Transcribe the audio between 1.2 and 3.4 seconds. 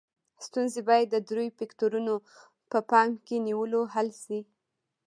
دریو فکتورونو په پام کې